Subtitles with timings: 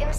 [0.00, 0.12] im.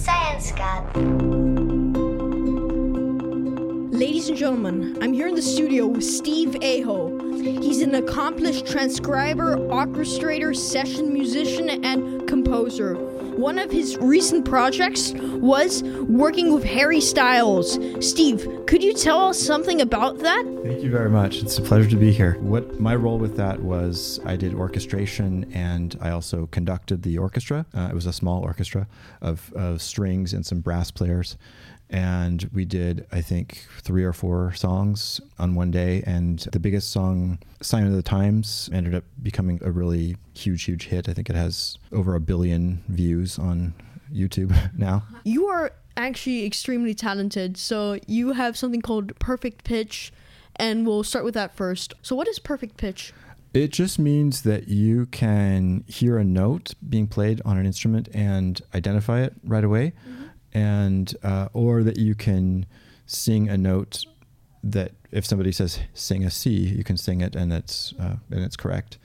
[3.91, 7.17] Ladies and gentlemen, I'm here in the studio with Steve Aho.
[7.37, 13.08] He's an accomplished transcriber, orchestrator, session musician, and composer.
[13.39, 17.79] One of his recent projects was working with Harry Styles.
[18.05, 20.43] Steve, could you tell us something about that?
[20.61, 21.41] Thank you very much.
[21.41, 22.33] It's a pleasure to be here.
[22.41, 27.65] What my role with that was I did orchestration and I also conducted the orchestra.
[27.73, 28.89] Uh, it was a small orchestra
[29.21, 31.37] of, of strings and some brass players
[31.89, 36.03] and we did i think three or four songs on one day.
[36.05, 40.85] And the biggest song sign of the times ended up becoming a really huge huge
[40.87, 41.09] hit.
[41.09, 43.73] I think it has over a billion views on
[44.13, 45.03] youtube now.
[45.23, 50.13] You are actually extremely talented, so you have something called perfect pitch,
[50.55, 51.93] and we'll start with that first.
[52.01, 53.13] So, what is perfect pitch?
[53.51, 58.61] It just means that you can hear a note being played on an instrument and
[58.75, 59.93] identify it right away,
[60.53, 62.65] and uh, or that you can
[63.05, 64.05] sing a note
[64.63, 68.43] that if somebody says sing a C, you can sing it and it's uh, and
[68.43, 68.97] it's correct.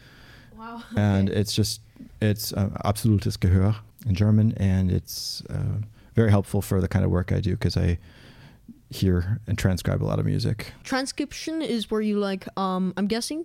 [0.59, 0.83] Wow.
[0.97, 1.81] And it's just
[2.20, 5.81] it's uh, absolutes Gehör in German, and it's uh,
[6.14, 7.98] very helpful for the kind of work I do because I
[8.91, 10.73] hear and transcribe a lot of music.
[10.84, 13.45] transcription is where you like um i'm guessing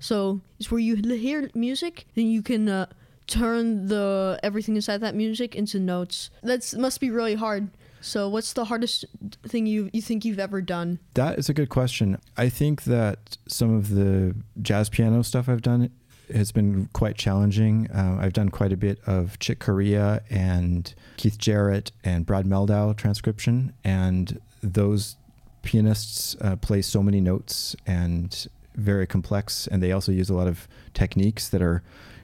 [0.00, 2.86] so it's where you hear music then you can uh,
[3.30, 8.52] turn the everything inside that music into notes That must be really hard so what's
[8.54, 9.04] the hardest
[9.46, 12.18] thing you you think you've ever done That is a good question.
[12.36, 15.90] I think that some of the jazz piano stuff I've done
[16.32, 17.90] has been quite challenging.
[17.90, 22.96] Uh, I've done quite a bit of Chick Corea and Keith Jarrett and Brad Mehldau
[22.96, 25.16] transcription, and those
[25.62, 30.46] pianists uh, play so many notes and very complex, and they also use a lot
[30.46, 31.82] of techniques that are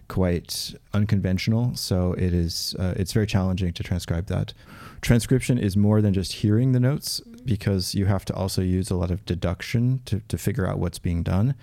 [0.09, 1.75] quite unconventional.
[1.75, 4.53] So it is uh, it's very challenging to transcribe that.
[5.01, 8.97] Transcription is more than just hearing the notes because you have to also use a
[8.97, 11.55] lot of deduction to, to figure out what's being done.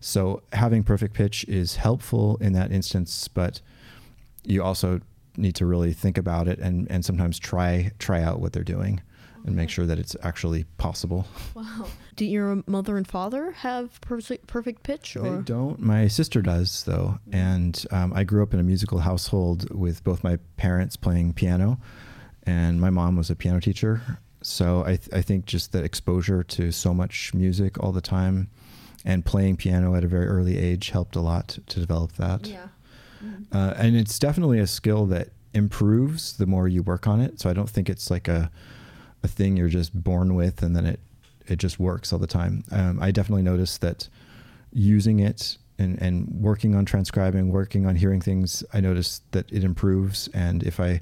[0.00, 3.60] So having perfect pitch is helpful in that instance, but
[4.44, 5.00] you also
[5.36, 9.00] need to really think about it and, and sometimes try try out what they're doing
[9.48, 11.26] and make sure that it's actually possible.
[11.54, 11.86] wow
[12.16, 15.78] do your mother and father have perfect perfect pitch They or don't.
[15.78, 17.18] My sister does, though.
[17.32, 21.78] And um, I grew up in a musical household with both my parents playing piano,
[22.42, 24.02] and my mom was a piano teacher.
[24.42, 28.50] So I, th- I think just the exposure to so much music all the time
[29.04, 32.46] and playing piano at a very early age helped a lot to develop that.
[32.46, 32.66] yeah
[33.52, 37.40] Uh, and it's definitely a skill that improves the more you work on it.
[37.40, 38.50] So I don't think it's like a,
[39.22, 41.00] a thing you're just born with and then it,
[41.46, 42.64] it just works all the time.
[42.70, 44.08] Um, I definitely noticed that
[44.72, 49.64] using it and, and working on transcribing, working on hearing things, I noticed that it
[49.64, 50.28] improves.
[50.34, 51.00] And if I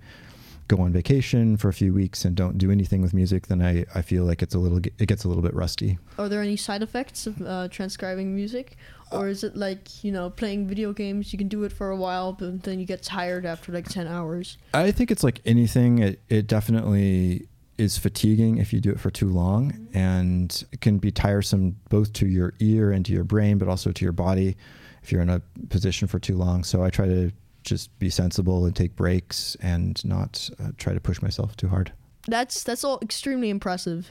[0.69, 3.85] go on vacation for a few weeks and don't do anything with music, then I,
[3.95, 5.99] I feel like it's a little, it gets a little bit rusty.
[6.19, 8.77] are there any side effects of uh, transcribing music
[9.13, 11.97] or is it like you know playing video games you can do it for a
[11.97, 16.01] while but then you get tired after like 10 hours I think it's like anything.
[16.01, 17.47] It, it definitely
[17.79, 22.13] is fatiguing if you do it for too long, and it can be tiresome both
[22.15, 24.57] to your ear and to your brain, but also to your body
[25.03, 26.65] if you're in a position for too long.
[26.65, 27.31] So I try to
[27.63, 31.93] just be sensible and take breaks and not uh, try to push myself too hard.
[32.29, 34.11] that's that's all extremely impressive.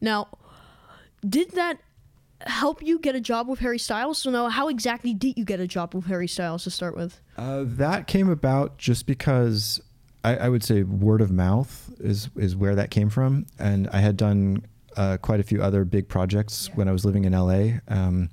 [0.00, 0.28] Now,
[1.26, 1.78] did that
[2.42, 4.18] help you get a job with Harry Styles?
[4.18, 7.20] So now, how exactly did you get a job with Harry Styles to start with?
[7.36, 9.80] Uh, that came about just because
[10.26, 14.00] I, I would say word of mouth is is where that came from, and I
[14.00, 14.66] had done
[14.96, 18.30] uh, quite a few other big projects when I was living in LA, um,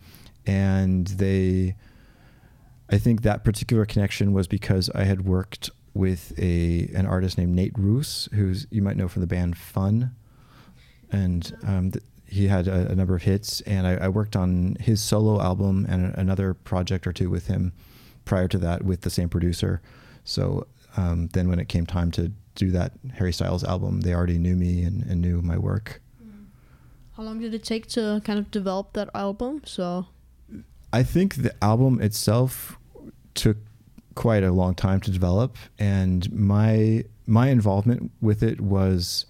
[0.48, 1.76] and they,
[2.90, 7.54] I think that particular connection was because I had worked with a an artist named
[7.56, 10.16] Nate Ruess, who's you might know from the band Fun,
[11.12, 14.78] and um, th- he had a, a number of hits, and I, I worked on
[14.80, 17.72] his solo album and a- another project or two with him
[18.26, 19.80] prior to that with the same producer.
[20.24, 20.66] So
[20.98, 24.56] um, then when it came time to do that Harry Styles album, they already knew
[24.56, 26.02] me and, and knew my work.
[27.18, 29.62] How long did it take to kind of develop that album?
[29.66, 30.08] So
[30.92, 32.78] I think the album itself
[33.36, 33.58] took
[34.16, 39.26] quite a long time to develop, and my my involvement with it was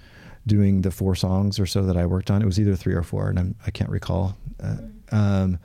[0.45, 2.41] doing the four songs or so that I worked on.
[2.41, 4.37] It was either three or four, and I'm, I can't recall.
[4.61, 4.77] Uh,
[5.11, 5.59] um,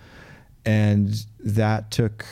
[0.64, 2.24] and that took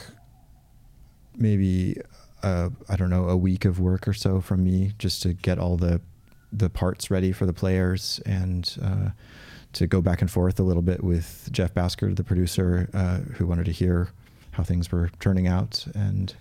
[1.37, 2.01] maybe
[2.43, 5.59] uh, I don't know a week of work or so from me just to get
[5.59, 6.01] all the
[6.53, 9.09] the parts ready for the players and uh,
[9.73, 13.47] to go back and forth a little bit with Jeff Bhasker, the producer, uh, who
[13.47, 14.09] wanted to hear
[14.53, 15.85] how things were turning out.
[15.95, 16.35] And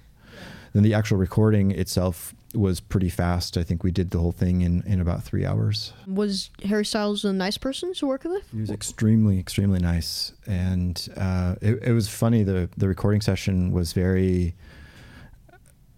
[0.74, 3.58] Then the actual recording itself was pretty fast.
[3.58, 5.92] I think we did the whole thing in, in about three hours.
[6.08, 8.50] Was Harry Styles a nice person to work with?
[8.52, 12.44] He was extremely, extremely nice, and uh, it, it was funny.
[12.44, 14.56] the The recording session was very.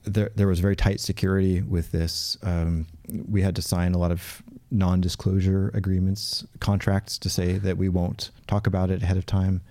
[0.07, 2.37] There, there was very tight security with this.
[2.41, 7.89] Um, we had to sign a lot of non-disclosure agreements, contracts to say that we
[7.89, 9.61] won't talk about it ahead of time,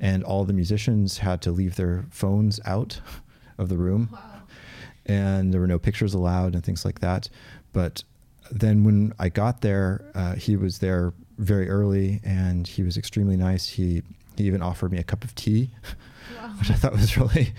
[0.00, 3.00] and all the musicians had to leave their phones out
[3.58, 4.10] of the room.
[4.12, 4.36] Wow
[5.06, 7.28] and there were no pictures allowed and things like that.
[7.72, 8.02] But
[8.50, 13.36] then when I got there, uh, he was there very early and he was extremely
[13.36, 13.68] nice.
[13.68, 14.02] He
[14.36, 15.70] he even offered me a cup of tea,
[16.36, 16.48] wow.
[16.58, 17.52] which I thought was really,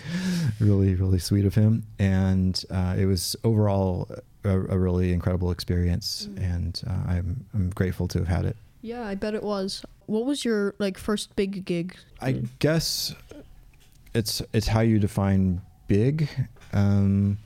[0.60, 1.84] really, really sweet of him.
[2.00, 4.10] And uh, it was overall
[4.44, 6.38] a, a, really incredible experience, mm.
[6.38, 8.58] and uh, I'm I'm grateful to have had it.
[8.82, 9.84] Yeah, I bet it was.
[10.06, 11.96] What was your like first big gig?
[12.22, 13.14] I guess
[14.14, 16.30] it's it's how you define big.
[16.74, 17.38] Um,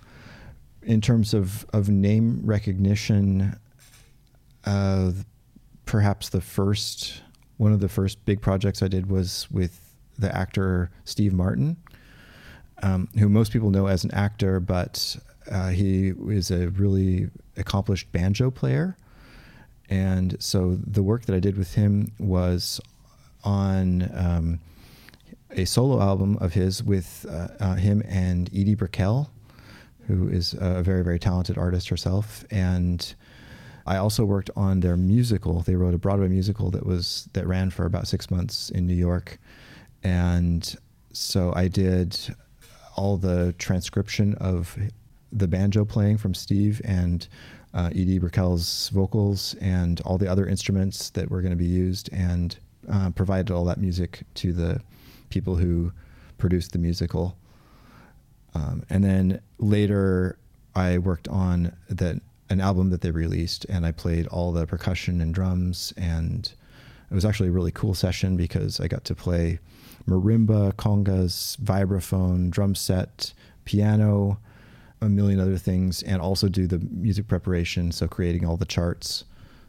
[0.84, 3.56] in terms of, of name recognition,
[4.66, 5.12] uh,
[5.86, 7.22] perhaps the first
[7.58, 11.78] one of the first big projects I did was with the actor Steve Martin,
[12.84, 15.18] um, who most people know as an actor, but
[15.50, 18.98] uh, he is a really accomplished banjo player.
[19.90, 22.80] And so the work that I did with him was
[23.44, 24.60] on um,
[25.52, 29.30] a solo album of his with uh, uh, him and Edie Brickell,
[30.08, 32.46] who is a very, very talented artist herself.
[32.50, 33.14] And
[33.86, 35.62] I also worked on their musical.
[35.62, 38.96] They wrote a Broadway musical that was that ran for about six months in New
[38.96, 39.40] York,
[40.04, 40.76] and
[41.14, 42.18] so I did
[42.96, 44.78] all the transcription of
[45.32, 47.28] the banjo playing from Steve and
[47.74, 52.10] uh, Edie Brickell's vocals and all the other instruments that were going to be used,
[52.12, 52.58] and
[52.92, 54.82] uh, provided all that music to the
[55.30, 55.92] people who
[56.38, 57.38] produced the musical.
[58.54, 60.38] Um, and then later,
[60.76, 65.22] I worked on that an album that they released, and I played all the percussion
[65.22, 66.52] and drums, and
[67.10, 69.60] it was actually a really cool session because I got to play
[70.08, 73.34] marimba, congas, vibraphone, drum set,
[73.66, 74.40] piano,
[75.02, 79.26] a million other things, and also do the music preparation, so creating all the charts.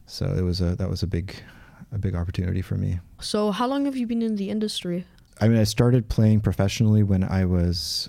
[0.06, 1.34] So it was a that was a big
[1.93, 3.00] a big opportunity for me.
[3.20, 5.06] So how long have you been in the industry?
[5.40, 8.08] I mean, I started playing professionally when I was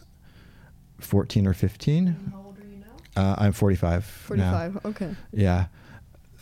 [1.00, 2.32] 14 or 15.
[2.32, 2.84] how old are you
[3.16, 3.22] now?
[3.22, 4.06] Uh, I'm 45.
[4.06, 4.82] 45, now.
[4.86, 5.16] okay.
[5.32, 5.68] Yeah.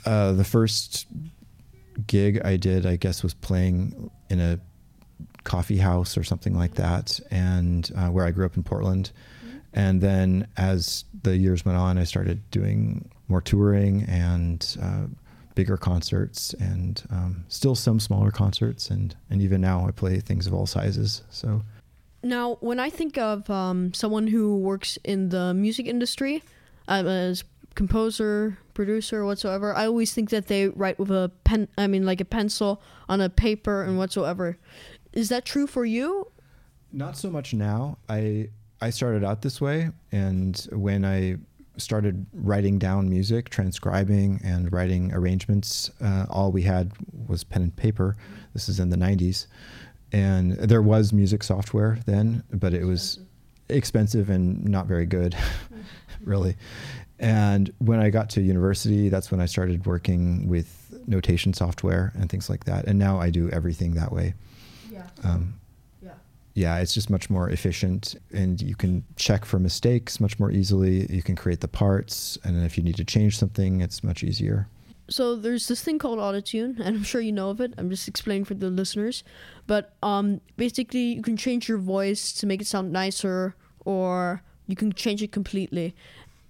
[0.05, 1.07] Uh, the first
[2.07, 4.59] gig I did, I guess, was playing in a
[5.43, 9.11] coffee house or something like that, and uh, where I grew up in Portland.
[9.45, 9.57] Mm-hmm.
[9.73, 15.05] And then as the years went on, I started doing more touring and uh,
[15.55, 20.47] bigger concerts, and um, still some smaller concerts, and and even now I play things
[20.47, 21.23] of all sizes.
[21.29, 21.63] So
[22.23, 26.43] now, when I think of um, someone who works in the music industry
[26.87, 31.67] um, as composer, producer, whatsoever, I always think that they write with a pen.
[31.77, 34.57] I mean, like a pencil on a paper and whatsoever.
[35.13, 36.31] Is that true for you?
[36.91, 37.97] Not so much now.
[38.09, 38.49] I
[38.81, 41.37] I started out this way, and when I
[41.77, 46.91] started writing down music, transcribing, and writing arrangements, uh, all we had
[47.27, 48.15] was pen and paper.
[48.53, 49.47] This is in the '90s
[50.11, 53.19] and there was music software then, but it was
[53.69, 55.35] expensive and not very good,
[56.23, 56.57] really.
[57.19, 62.29] And when I got to university, that's when I started working with notation software and
[62.29, 62.85] things like that.
[62.85, 64.33] And now I do everything that way.
[64.91, 65.07] Yeah.
[65.23, 65.59] Um,
[66.01, 66.11] yeah.
[66.53, 71.05] Yeah, it's just much more efficient, and you can check for mistakes much more easily.
[71.09, 74.67] You can create the parts, and if you need to change something, it's much easier
[75.11, 77.73] so there's this thing called autotune, and I'm sure you know of it.
[77.77, 79.23] I'm just explaining for the listeners.
[79.67, 83.55] But um, basically, you can change your voice to make it sound nicer,
[83.85, 85.93] or you can change it completely.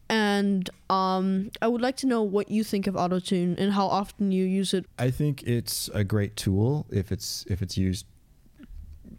[0.10, 4.32] And um, I would like to know what you think of autotune and how often
[4.32, 4.86] you use it.
[5.00, 8.06] I think it's a great tool if it's if it's used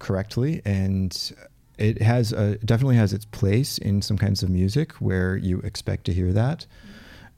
[0.02, 1.32] correctly, and
[1.78, 6.04] it has a, definitely has its place in some kinds of music where you expect
[6.04, 6.66] to hear that.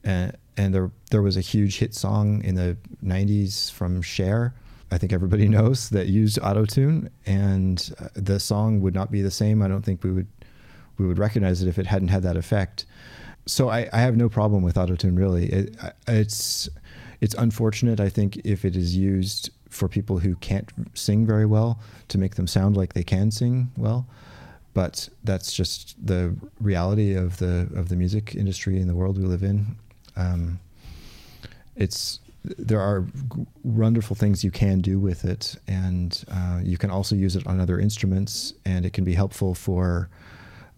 [0.03, 4.53] And there there was a huge hit song in the 90s from Cher.
[4.91, 9.31] I think everybody knows that used autotune and uh, the song would not be the
[9.31, 9.61] same.
[9.61, 10.27] I don't think we would
[10.97, 12.85] we would recognize it if it hadn't had that effect.
[13.47, 15.47] So I, I have no problem with autotune really.
[15.51, 15.75] It,
[16.07, 16.69] it's
[17.19, 21.79] it's unfortunate I think if it is used for people who can't sing very well
[22.07, 24.07] to make them sound like they can sing well.
[24.73, 29.25] But that's just the reality of the of the music industry in the world we
[29.25, 29.77] live in.
[30.15, 30.59] Um,
[31.75, 33.05] it's there are
[33.63, 37.59] wonderful things you can do with it, and uh, you can also use it on
[37.59, 40.09] other instruments, and it can be helpful for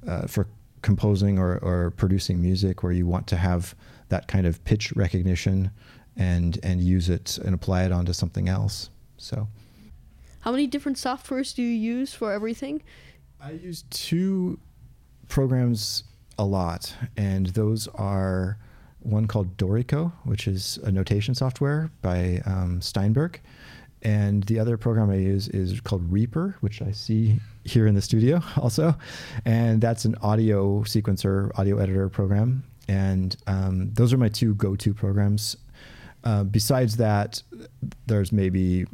[0.08, 0.48] uh, for
[0.82, 3.76] composing or, or producing music where you want to have
[4.10, 5.72] that kind of pitch recognition
[6.18, 8.90] and and use it and apply it onto something else.
[9.18, 9.48] So
[10.42, 12.82] How many different softwares do you use for everything?
[13.40, 14.60] I use two
[15.28, 16.04] programs
[16.40, 18.58] a lot, and those are
[19.00, 23.40] one called Dorico, which is a notation software by um, Steinberg,
[24.02, 28.02] and the other program I use is called Reaper, which I see here in the
[28.02, 28.96] studio also,
[29.46, 34.94] and that's an audio sequencer, audio editor program, and um, those are my two go-to
[34.94, 35.58] programs.
[36.24, 37.42] Uh, besides that,
[38.08, 38.86] there's maybe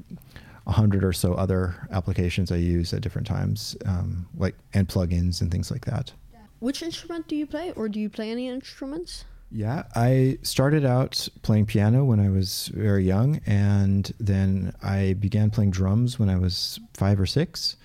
[0.67, 5.41] a hundred or so other applications I use at different times, um, like and plugins
[5.41, 6.13] and things like that.
[6.59, 9.25] Which instrument do you play, or do you play any instruments?
[9.51, 15.51] Yeah, I started out playing piano when I was very young, and then I began
[15.51, 17.75] playing drums when I was five or six.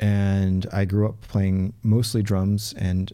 [0.00, 3.12] And I grew up playing mostly drums, and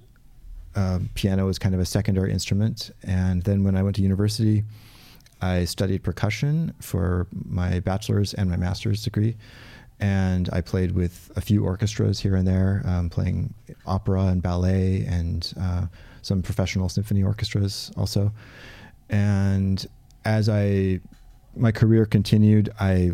[0.76, 2.90] uh, piano was kind of a secondary instrument.
[3.02, 4.64] And then when I went to university,
[5.40, 9.36] I studied percussion for my bachelor's and my master's degree.
[10.00, 13.52] And I played with a few orchestras here and there, um, playing
[13.86, 15.86] opera and ballet and uh,
[16.22, 18.32] some professional symphony orchestras also.
[19.10, 19.86] And
[20.24, 21.00] as I,
[21.56, 23.10] my career continued, I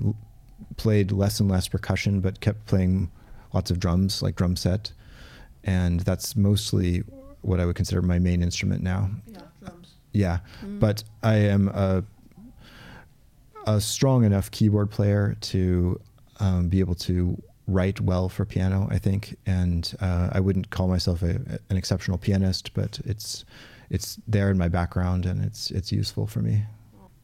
[0.76, 3.11] played less and less percussion, but kept playing
[3.52, 4.92] lots of drums, like drum set.
[5.64, 7.02] And that's mostly
[7.42, 9.11] what I would consider my main instrument now.
[9.26, 9.95] Yeah, drums.
[10.12, 12.04] Yeah, but I am a
[13.66, 16.00] a strong enough keyboard player to
[16.40, 18.88] um, be able to write well for piano.
[18.90, 23.44] I think, and uh, I wouldn't call myself a, an exceptional pianist, but it's
[23.90, 26.64] it's there in my background and it's it's useful for me.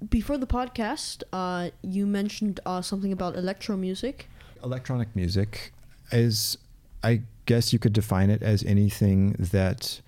[0.08, 4.28] Before the podcast, uh, you mentioned uh, something about electro music.
[4.64, 5.72] Electronic music
[6.10, 6.58] is,
[7.04, 10.00] I guess you could define it as anything that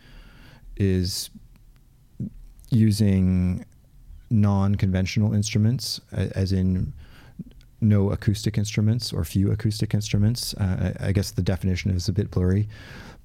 [0.76, 1.30] is
[2.70, 3.64] using
[4.34, 6.92] non-conventional instruments, as in
[7.80, 10.54] no acoustic instruments or few acoustic instruments.
[10.54, 12.68] Uh, I guess the definition is a bit blurry,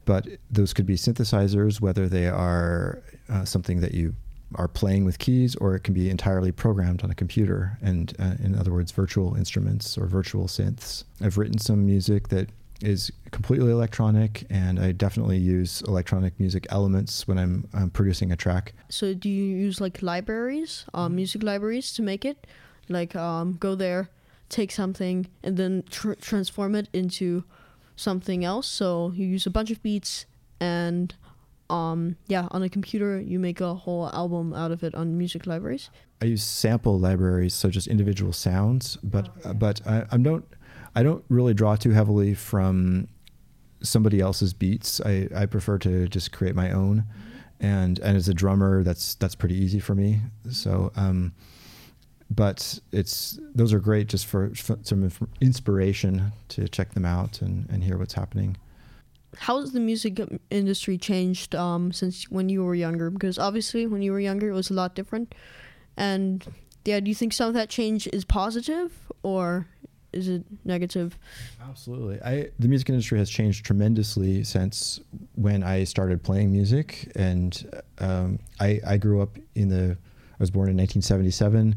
[0.06, 4.14] but those could be synthesizers, whether they are uh, something that you
[4.56, 7.78] are playing with keys, or it can be entirely programmed on a computer.
[7.82, 11.04] And uh, in other words, virtual instruments or virtual synths.
[11.22, 12.50] I've written some music that
[12.82, 18.36] is completely electronic, and I definitely use electronic music elements when I'm, I'm producing a
[18.36, 18.74] track.
[18.90, 22.48] So do you use like libraries, uh, music libraries to make it?
[22.88, 24.10] Like um, go there,
[24.50, 27.44] take something, and then tr- transform it into
[27.96, 28.68] something else.
[28.68, 30.26] So you use a bunch of beats,
[30.60, 31.14] and
[31.70, 35.46] um, yeah, on a computer you make a whole album out of it on music
[35.46, 35.90] libraries.
[36.22, 40.46] I use sample libraries, so just individual sounds, but uh, but I, I don't
[41.00, 43.08] I don't really draw too heavily from
[43.82, 45.00] somebody else's beats.
[45.00, 47.06] I, I prefer to just create my own,
[47.62, 50.20] and and as a drummer, that's that's pretty easy for me.
[50.52, 51.32] So, um,
[52.30, 57.70] but it's those are great just for, for some inspiration to check them out and
[57.70, 58.58] and hear what's happening.
[59.38, 63.10] How has the music industry changed um, since when you were younger?
[63.10, 65.34] Because obviously, when you were younger, it was a lot different.
[65.96, 66.46] And
[66.84, 68.92] yeah, do you think some of that change is positive
[69.24, 69.68] or
[70.12, 71.18] is it negative?
[71.62, 72.22] Absolutely.
[72.22, 75.00] I the music industry has changed tremendously since
[75.36, 80.52] when I started playing music, and um, I I grew up in the I was
[80.52, 81.76] born in 1977,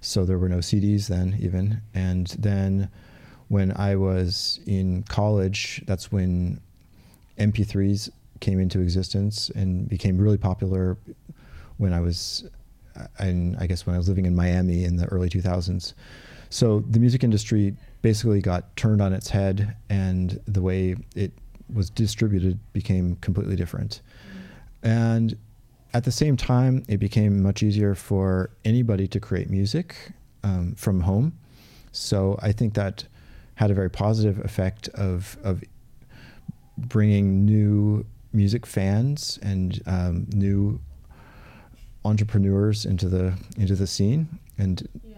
[0.00, 2.90] so there were no CDs then even, and then
[3.48, 6.60] when I was in college, that's when
[7.38, 8.10] MP3s
[8.40, 10.96] came into existence and became really popular
[11.76, 12.48] when I was,
[13.18, 15.94] and I guess when I was living in Miami in the early 2000s.
[16.50, 21.32] So the music industry basically got turned on its head, and the way it
[21.72, 24.02] was distributed became completely different.
[24.82, 25.36] And
[25.94, 31.00] at the same time, it became much easier for anybody to create music um, from
[31.00, 31.32] home.
[31.92, 33.04] So I think that
[33.54, 35.62] had a very positive effect of of
[36.78, 40.80] bringing new music fans and um, new
[42.04, 45.16] entrepreneurs into the into the scene and Yeah,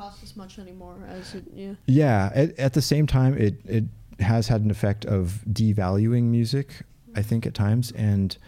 [0.00, 1.44] cost as much anymore as it.
[1.54, 1.74] Yeah.
[1.86, 3.84] yeah at, at the same time it it
[4.18, 6.68] has had an effect of devaluing music
[7.16, 8.38] i think at times and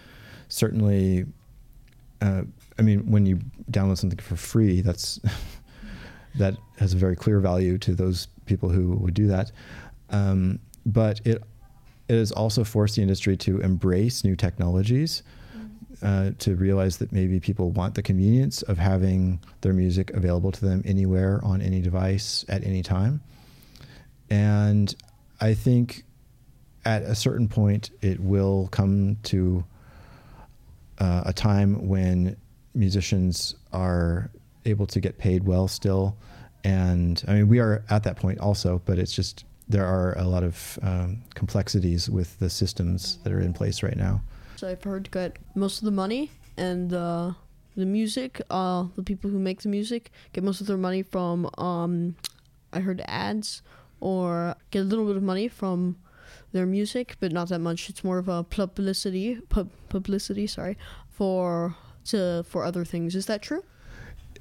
[0.49, 1.27] certainly
[2.23, 2.43] uh,
[2.79, 3.39] i mean when you
[3.71, 5.21] download something for free that's
[6.35, 9.53] that has a very clear value to those people who would do that
[10.09, 11.43] um, but it
[12.09, 15.23] it has also forced the industry to embrace new technologies
[16.03, 20.65] uh, to realize that maybe people want the convenience of having their music available to
[20.65, 23.21] them anywhere on any device at any time.
[24.31, 24.95] And
[25.41, 26.05] I think
[26.85, 29.65] at a certain point it will come to
[30.99, 32.37] uh, a time when
[32.75, 34.31] musicians are
[34.65, 36.17] able to get paid well still.
[36.65, 40.25] And I mean, we are at that point also, but it's just there are a
[40.25, 44.23] lot of um, complexities with the systems that are in place right now.
[44.63, 47.33] I've heard get most of the money and uh,
[47.77, 48.41] the music.
[48.51, 51.49] Uh, the people who make the music get most of their money from.
[51.59, 52.17] Um,
[52.73, 53.63] I heard ads
[54.01, 55.97] or get a little bit of money from
[56.53, 57.89] their music, but not that much.
[57.89, 60.77] It's more of a publicity, pub, publicity, sorry,
[61.11, 61.77] for
[62.07, 63.15] to for other things.
[63.15, 63.63] Is that true?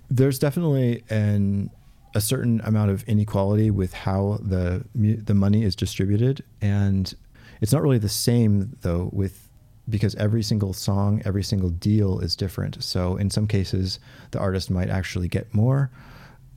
[0.10, 1.70] There's definitely an
[2.14, 7.14] a certain amount of inequality with how the the money is distributed, and
[7.62, 9.51] it's not really the same though with
[9.90, 12.84] because every single song, every single deal is different.
[12.84, 14.00] So in some cases,
[14.32, 15.92] the artist might actually get more.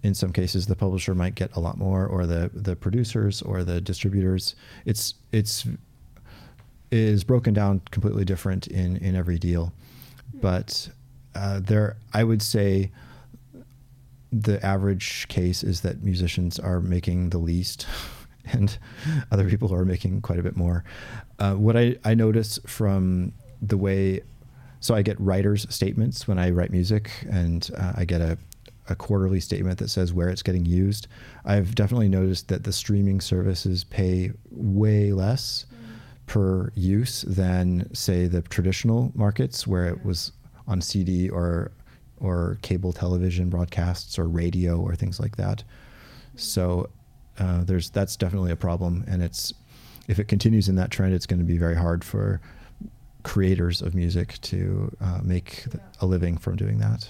[0.02, 3.64] In some cases, the publisher might get a lot more, or the the producers or
[3.64, 4.54] the distributors.
[4.84, 5.66] It's it's
[6.90, 9.72] is broken down completely different in in every deal,
[10.34, 10.90] but
[11.34, 12.90] uh, there I would say
[14.30, 17.86] the average case is that musicians are making the least
[18.52, 18.78] and
[19.30, 20.84] other people who are making quite a bit more.
[21.38, 24.22] Uh, what I, I notice from the way,
[24.80, 28.38] so I get writers' statements when I write music, and uh, I get a,
[28.88, 31.06] a quarterly statement that says where it's getting used.
[31.44, 36.26] I've definitely noticed that the streaming services pay way less mm.
[36.26, 40.32] per use than, say, the traditional markets where it was
[40.66, 41.72] on CD or
[42.20, 45.62] or cable television broadcasts or radio or things like that.
[46.36, 46.88] So
[47.38, 49.52] uh, there's that's definitely a problem, and it's
[50.08, 52.40] if it continues in that trend, it's going to be very hard for
[53.22, 55.64] creators of music to uh, make
[56.00, 57.08] a living from doing that.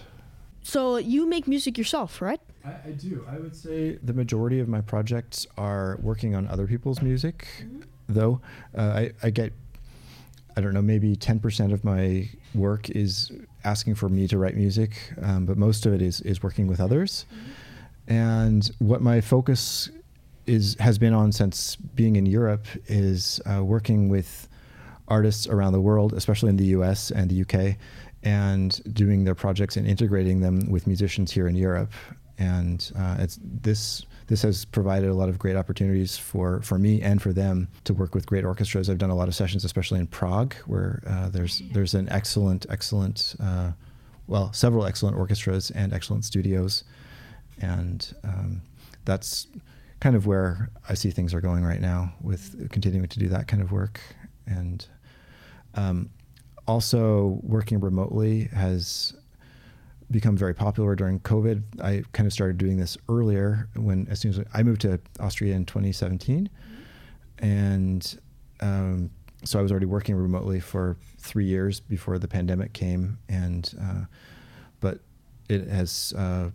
[0.62, 2.40] So you make music yourself, right?
[2.64, 3.26] I, I, do.
[3.28, 7.82] I would say the majority of my projects are working on other people's music, mm-hmm.
[8.08, 8.40] though.
[8.76, 9.52] Uh, I, I get
[10.56, 13.32] I don't know, maybe 10% of my work is
[13.64, 16.80] asking for me to write music, um, but most of it is, is working with
[16.80, 17.26] others.
[17.32, 18.12] Mm-hmm.
[18.12, 19.90] And what my focus
[20.46, 24.48] is has been on since being in Europe is uh, working with
[25.08, 27.76] artists around the world, especially in the US and the UK,
[28.22, 31.92] and doing their projects and integrating them with musicians here in Europe.
[32.38, 37.02] And uh, it's this this has provided a lot of great opportunities for, for me
[37.02, 38.88] and for them to work with great orchestras.
[38.88, 42.64] I've done a lot of sessions, especially in Prague, where uh, there's there's an excellent,
[42.70, 43.72] excellent, uh,
[44.26, 46.84] well, several excellent orchestras and excellent studios,
[47.60, 48.62] and um,
[49.04, 49.46] that's
[50.04, 53.48] kind of where I see things are going right now with continuing to do that
[53.48, 54.02] kind of work,
[54.44, 54.86] and
[55.76, 56.10] um,
[56.68, 59.14] also working remotely has
[60.10, 61.62] become very popular during COVID.
[61.82, 65.54] I kind of started doing this earlier when, as soon as I moved to Austria
[65.54, 67.42] in 2017, mm-hmm.
[67.42, 68.20] and
[68.60, 69.10] um,
[69.42, 74.04] so I was already working remotely for three years before the pandemic came, and uh,
[74.80, 74.98] but
[75.48, 76.50] it has uh,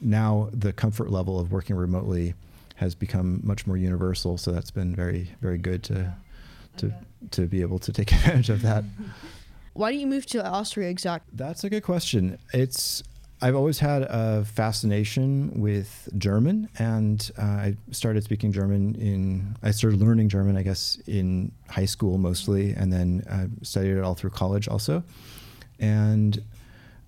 [0.00, 2.32] now the comfort level of working remotely
[2.80, 4.38] has become much more universal.
[4.38, 6.14] So that's been very very good to
[6.78, 6.92] to
[7.30, 8.84] to be able to take advantage of that.
[9.74, 11.30] Why did you move to Austria exactly?
[11.36, 12.38] That's a good question.
[12.52, 13.02] It's
[13.42, 19.56] I've always had a fascination with German, and uh, I started speaking German in.
[19.62, 24.02] I started learning German, I guess, in high school mostly, and then uh, studied it
[24.02, 25.02] all through college also.
[25.78, 26.42] And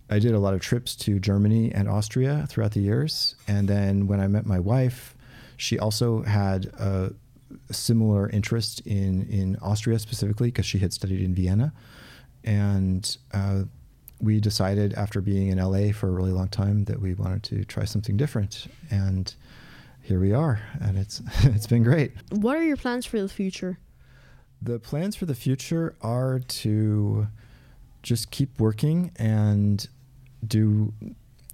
[0.08, 3.35] I did a lot of trips to Germany and Austria throughout the years.
[3.48, 5.14] And then when I met my wife,
[5.56, 7.12] she also had a
[7.70, 11.72] similar interest in in Austria specifically because she had studied in Vienna
[12.44, 13.62] and uh,
[14.20, 17.64] we decided after being in LA for a really long time that we wanted to
[17.64, 19.34] try something different, and
[20.00, 22.12] here we are, and it's it's been great.
[22.30, 23.78] What are your plans for the future?
[24.60, 27.26] The plans for the future are to
[28.02, 29.86] just keep working and
[30.46, 30.92] do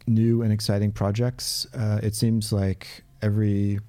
[0.06, 1.66] new and exciting projects.
[1.74, 3.80] Uh, it seems like every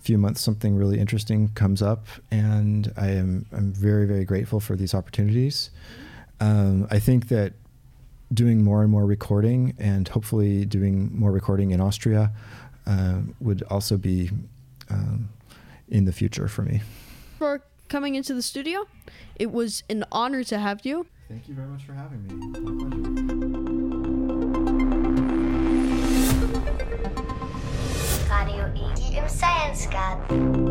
[0.00, 4.76] few months something really interesting comes up, and I am I'm very very grateful for
[4.76, 5.70] these opportunities.
[6.40, 7.54] Um, I think that
[8.32, 12.32] doing more and more recording and hopefully doing more recording in Austria
[12.86, 14.30] uh, would also be
[14.90, 15.28] um,
[15.88, 16.82] in the future for me.
[17.38, 18.86] For coming into the studio,
[19.36, 21.06] it was an honor to have you.
[21.28, 22.60] Thank you very much for having me.
[22.60, 23.23] My pleasure.
[29.14, 30.63] William Science Garden.